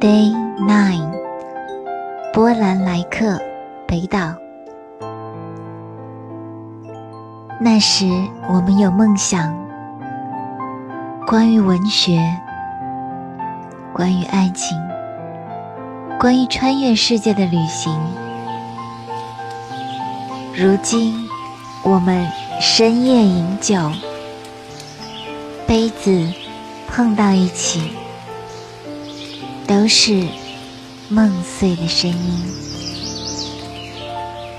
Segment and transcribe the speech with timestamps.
[0.00, 1.12] Day Nine，
[2.32, 3.38] 波兰莱克，
[3.86, 4.34] 北岛。
[7.60, 8.06] 那时
[8.48, 9.54] 我们有梦想，
[11.26, 12.18] 关于文学，
[13.92, 14.74] 关于爱情，
[16.18, 17.94] 关于穿越世界的旅行。
[20.56, 21.28] 如今，
[21.82, 22.26] 我们
[22.58, 23.76] 深夜饮酒，
[25.66, 26.26] 杯子
[26.88, 27.99] 碰到一起。
[29.70, 30.26] 都是
[31.08, 32.69] 梦碎的声音。